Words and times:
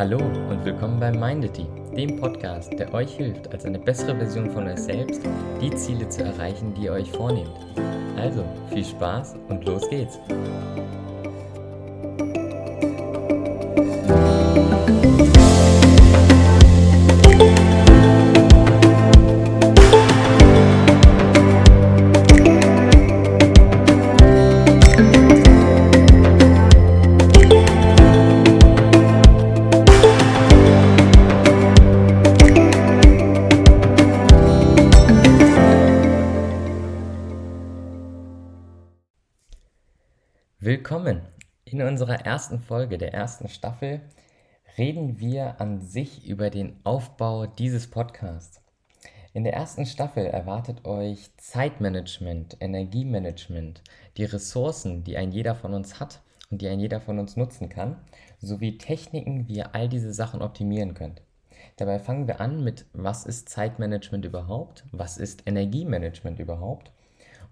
Hallo 0.00 0.16
und 0.48 0.64
willkommen 0.64 0.98
bei 0.98 1.12
Mindity, 1.12 1.66
dem 1.94 2.16
Podcast, 2.16 2.72
der 2.78 2.92
euch 2.94 3.12
hilft, 3.12 3.52
als 3.52 3.64
eine 3.66 3.78
bessere 3.78 4.16
Version 4.16 4.50
von 4.50 4.66
euch 4.66 4.78
selbst 4.78 5.20
die 5.60 5.70
Ziele 5.74 6.08
zu 6.08 6.24
erreichen, 6.24 6.72
die 6.74 6.84
ihr 6.84 6.92
euch 6.92 7.12
vornehmt. 7.12 7.52
Also 8.16 8.44
viel 8.72 8.84
Spaß 8.84 9.36
und 9.48 9.64
los 9.66 9.88
geht's! 9.90 10.18
Willkommen! 40.62 41.22
In 41.64 41.80
unserer 41.80 42.26
ersten 42.26 42.58
Folge 42.58 42.98
der 42.98 43.14
ersten 43.14 43.48
Staffel 43.48 44.02
reden 44.76 45.18
wir 45.18 45.58
an 45.58 45.80
sich 45.80 46.26
über 46.28 46.50
den 46.50 46.78
Aufbau 46.84 47.46
dieses 47.46 47.88
Podcasts. 47.88 48.60
In 49.32 49.44
der 49.44 49.54
ersten 49.54 49.86
Staffel 49.86 50.26
erwartet 50.26 50.84
euch 50.84 51.34
Zeitmanagement, 51.38 52.58
Energiemanagement, 52.60 53.82
die 54.18 54.24
Ressourcen, 54.24 55.02
die 55.02 55.16
ein 55.16 55.32
jeder 55.32 55.54
von 55.54 55.72
uns 55.72 55.98
hat 55.98 56.20
und 56.50 56.60
die 56.60 56.68
ein 56.68 56.78
jeder 56.78 57.00
von 57.00 57.18
uns 57.18 57.38
nutzen 57.38 57.70
kann, 57.70 57.96
sowie 58.38 58.76
Techniken, 58.76 59.48
wie 59.48 59.56
ihr 59.56 59.74
all 59.74 59.88
diese 59.88 60.12
Sachen 60.12 60.42
optimieren 60.42 60.92
könnt. 60.92 61.22
Dabei 61.78 61.98
fangen 61.98 62.26
wir 62.26 62.38
an 62.42 62.62
mit, 62.62 62.84
was 62.92 63.24
ist 63.24 63.48
Zeitmanagement 63.48 64.26
überhaupt? 64.26 64.84
Was 64.92 65.16
ist 65.16 65.46
Energiemanagement 65.46 66.38
überhaupt? 66.38 66.92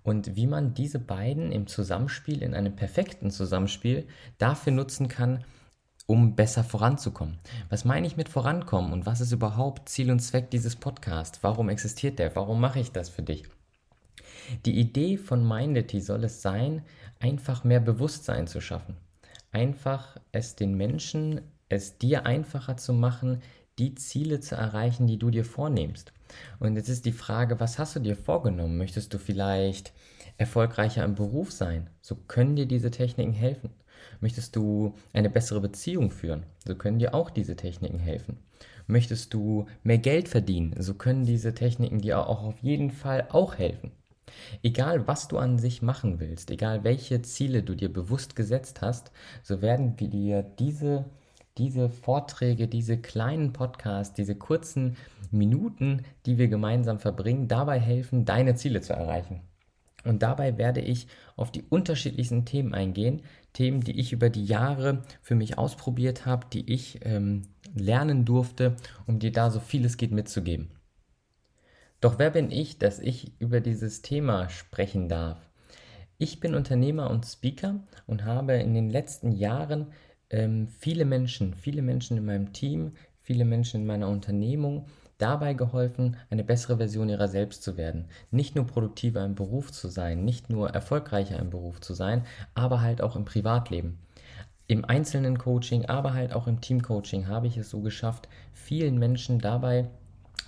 Und 0.08 0.36
wie 0.36 0.46
man 0.46 0.74
diese 0.74 0.98
beiden 0.98 1.52
im 1.52 1.66
Zusammenspiel, 1.66 2.42
in 2.42 2.54
einem 2.54 2.74
perfekten 2.74 3.30
Zusammenspiel, 3.30 4.06
dafür 4.38 4.72
nutzen 4.72 5.08
kann, 5.08 5.44
um 6.06 6.34
besser 6.34 6.64
voranzukommen. 6.64 7.38
Was 7.68 7.84
meine 7.84 8.06
ich 8.06 8.16
mit 8.16 8.30
vorankommen 8.30 8.92
und 8.92 9.04
was 9.04 9.20
ist 9.20 9.32
überhaupt 9.32 9.88
Ziel 9.90 10.10
und 10.10 10.20
Zweck 10.20 10.50
dieses 10.50 10.76
Podcasts? 10.76 11.40
Warum 11.42 11.68
existiert 11.68 12.18
der? 12.18 12.34
Warum 12.34 12.60
mache 12.60 12.80
ich 12.80 12.92
das 12.92 13.10
für 13.10 13.22
dich? 13.22 13.44
Die 14.64 14.78
Idee 14.78 15.18
von 15.18 15.46
Mindity 15.46 16.00
soll 16.00 16.24
es 16.24 16.40
sein, 16.40 16.82
einfach 17.20 17.64
mehr 17.64 17.80
Bewusstsein 17.80 18.46
zu 18.46 18.62
schaffen. 18.62 18.96
Einfach 19.52 20.16
es 20.32 20.56
den 20.56 20.74
Menschen, 20.74 21.42
es 21.68 21.98
dir 21.98 22.24
einfacher 22.24 22.78
zu 22.78 22.94
machen, 22.94 23.42
die 23.78 23.94
Ziele 23.94 24.40
zu 24.40 24.54
erreichen, 24.54 25.06
die 25.06 25.18
du 25.18 25.30
dir 25.30 25.44
vornimmst. 25.44 26.12
Und 26.58 26.76
jetzt 26.76 26.88
ist 26.88 27.04
die 27.04 27.12
Frage, 27.12 27.60
was 27.60 27.78
hast 27.78 27.96
du 27.96 28.00
dir 28.00 28.16
vorgenommen? 28.16 28.76
Möchtest 28.76 29.14
du 29.14 29.18
vielleicht 29.18 29.92
erfolgreicher 30.36 31.04
im 31.04 31.14
Beruf 31.14 31.52
sein? 31.52 31.90
So 32.00 32.14
können 32.14 32.56
dir 32.56 32.66
diese 32.66 32.90
Techniken 32.90 33.32
helfen. 33.32 33.70
Möchtest 34.20 34.56
du 34.56 34.94
eine 35.12 35.30
bessere 35.30 35.60
Beziehung 35.60 36.10
führen? 36.10 36.44
So 36.66 36.74
können 36.74 36.98
dir 36.98 37.14
auch 37.14 37.30
diese 37.30 37.56
Techniken 37.56 37.98
helfen. 37.98 38.38
Möchtest 38.86 39.34
du 39.34 39.66
mehr 39.82 39.98
Geld 39.98 40.28
verdienen? 40.28 40.74
So 40.78 40.94
können 40.94 41.24
diese 41.24 41.54
Techniken 41.54 42.00
dir 42.00 42.26
auch 42.26 42.42
auf 42.42 42.58
jeden 42.60 42.90
Fall 42.90 43.26
auch 43.30 43.56
helfen. 43.56 43.92
Egal, 44.62 45.06
was 45.06 45.28
du 45.28 45.38
an 45.38 45.58
sich 45.58 45.82
machen 45.82 46.20
willst, 46.20 46.50
egal 46.50 46.84
welche 46.84 47.22
Ziele 47.22 47.62
du 47.62 47.74
dir 47.74 47.92
bewusst 47.92 48.36
gesetzt 48.36 48.82
hast, 48.82 49.10
so 49.42 49.62
werden 49.62 49.96
dir 49.96 50.42
diese 50.42 51.06
diese 51.58 51.90
Vorträge, 51.90 52.68
diese 52.68 52.98
kleinen 52.98 53.52
Podcasts, 53.52 54.14
diese 54.14 54.34
kurzen 54.36 54.96
Minuten, 55.30 56.04
die 56.26 56.38
wir 56.38 56.48
gemeinsam 56.48 56.98
verbringen, 56.98 57.48
dabei 57.48 57.80
helfen, 57.80 58.24
deine 58.24 58.54
Ziele 58.54 58.80
zu 58.80 58.92
erreichen. 58.92 59.42
Und 60.04 60.22
dabei 60.22 60.56
werde 60.56 60.80
ich 60.80 61.08
auf 61.36 61.50
die 61.50 61.64
unterschiedlichsten 61.68 62.44
Themen 62.44 62.72
eingehen, 62.72 63.22
Themen, 63.52 63.80
die 63.80 63.98
ich 63.98 64.12
über 64.12 64.30
die 64.30 64.44
Jahre 64.44 65.02
für 65.20 65.34
mich 65.34 65.58
ausprobiert 65.58 66.24
habe, 66.24 66.46
die 66.52 66.72
ich 66.72 67.00
ähm, 67.02 67.48
lernen 67.74 68.24
durfte, 68.24 68.76
um 69.06 69.18
dir 69.18 69.32
da 69.32 69.50
so 69.50 69.60
viel 69.60 69.84
es 69.84 69.96
geht 69.96 70.12
mitzugeben. 70.12 70.70
Doch 72.00 72.18
wer 72.18 72.30
bin 72.30 72.52
ich, 72.52 72.78
dass 72.78 73.00
ich 73.00 73.32
über 73.40 73.60
dieses 73.60 74.02
Thema 74.02 74.48
sprechen 74.48 75.08
darf? 75.08 75.38
Ich 76.16 76.40
bin 76.40 76.54
Unternehmer 76.54 77.10
und 77.10 77.26
Speaker 77.26 77.80
und 78.06 78.24
habe 78.24 78.54
in 78.54 78.74
den 78.74 78.90
letzten 78.90 79.32
Jahren 79.32 79.88
ähm, 80.30 80.68
viele 80.78 81.04
Menschen, 81.04 81.54
viele 81.54 81.82
Menschen 81.82 82.16
in 82.16 82.24
meinem 82.24 82.52
Team, 82.52 82.92
viele 83.20 83.44
Menschen 83.44 83.82
in 83.82 83.86
meiner 83.86 84.08
Unternehmung 84.08 84.86
dabei 85.18 85.54
geholfen, 85.54 86.16
eine 86.30 86.44
bessere 86.44 86.76
Version 86.76 87.08
ihrer 87.08 87.28
selbst 87.28 87.62
zu 87.62 87.76
werden. 87.76 88.06
Nicht 88.30 88.54
nur 88.54 88.66
produktiver 88.66 89.24
im 89.24 89.34
Beruf 89.34 89.72
zu 89.72 89.88
sein, 89.88 90.24
nicht 90.24 90.48
nur 90.48 90.70
erfolgreicher 90.70 91.38
im 91.38 91.50
Beruf 91.50 91.80
zu 91.80 91.92
sein, 91.94 92.24
aber 92.54 92.80
halt 92.80 93.02
auch 93.02 93.16
im 93.16 93.24
Privatleben. 93.24 93.98
Im 94.68 94.84
einzelnen 94.84 95.38
Coaching, 95.38 95.86
aber 95.86 96.14
halt 96.14 96.32
auch 96.32 96.46
im 96.46 96.60
Teamcoaching 96.60 97.26
habe 97.26 97.46
ich 97.46 97.56
es 97.56 97.70
so 97.70 97.80
geschafft, 97.80 98.28
vielen 98.52 98.98
Menschen 98.98 99.40
dabei 99.40 99.88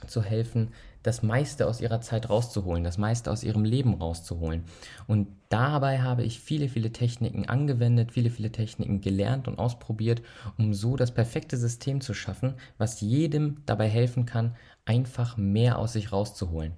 zu 0.06 0.22
helfen, 0.22 0.72
das 1.02 1.22
meiste 1.22 1.66
aus 1.66 1.80
ihrer 1.80 2.00
Zeit 2.00 2.28
rauszuholen, 2.28 2.84
das 2.84 2.98
meiste 2.98 3.30
aus 3.30 3.42
ihrem 3.42 3.64
Leben 3.64 3.94
rauszuholen. 3.94 4.64
Und 5.06 5.28
dabei 5.48 6.00
habe 6.00 6.22
ich 6.22 6.40
viele, 6.40 6.68
viele 6.68 6.92
Techniken 6.92 7.48
angewendet, 7.48 8.12
viele, 8.12 8.30
viele 8.30 8.52
Techniken 8.52 9.00
gelernt 9.00 9.48
und 9.48 9.58
ausprobiert, 9.58 10.22
um 10.58 10.74
so 10.74 10.96
das 10.96 11.12
perfekte 11.12 11.56
System 11.56 12.00
zu 12.00 12.14
schaffen, 12.14 12.54
was 12.78 13.00
jedem 13.00 13.62
dabei 13.66 13.88
helfen 13.88 14.26
kann, 14.26 14.56
einfach 14.84 15.36
mehr 15.36 15.78
aus 15.78 15.92
sich 15.92 16.12
rauszuholen. 16.12 16.72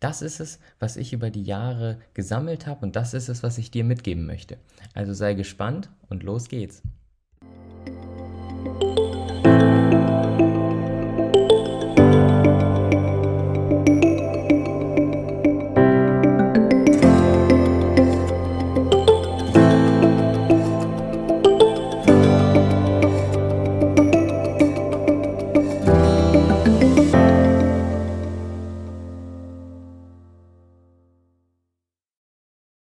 Das 0.00 0.22
ist 0.22 0.40
es, 0.40 0.58
was 0.78 0.96
ich 0.96 1.12
über 1.12 1.30
die 1.30 1.42
Jahre 1.42 1.98
gesammelt 2.14 2.66
habe 2.66 2.86
und 2.86 2.96
das 2.96 3.14
ist 3.14 3.28
es, 3.28 3.42
was 3.42 3.58
ich 3.58 3.70
dir 3.70 3.84
mitgeben 3.84 4.26
möchte. 4.26 4.58
Also 4.94 5.12
sei 5.12 5.34
gespannt 5.34 5.90
und 6.08 6.22
los 6.22 6.48
geht's. 6.48 6.82